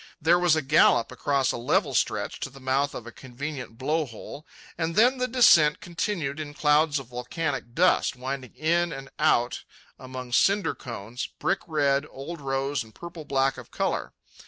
There 0.19 0.39
was 0.39 0.55
a 0.55 0.63
gallop 0.63 1.11
across 1.11 1.51
a 1.51 1.57
level 1.57 1.93
stretch 1.93 2.39
to 2.39 2.49
the 2.49 2.59
mouth 2.59 2.95
of 2.95 3.05
a 3.05 3.11
convenient 3.11 3.77
blow 3.77 4.07
hole, 4.07 4.47
and 4.75 4.95
then 4.95 5.19
the 5.19 5.27
descent 5.27 5.79
continued 5.79 6.39
in 6.39 6.55
clouds 6.55 6.97
of 6.97 7.05
volcanic 7.09 7.75
dust, 7.75 8.15
winding 8.15 8.55
in 8.55 8.91
and 8.91 9.11
out 9.19 9.63
among 9.99 10.31
cinder 10.31 10.73
cones, 10.73 11.27
brick 11.37 11.59
red, 11.67 12.07
old 12.09 12.41
rose, 12.41 12.83
and 12.83 12.95
purplish 12.95 13.27
black 13.27 13.59
of 13.59 13.69
colour. 13.69 14.11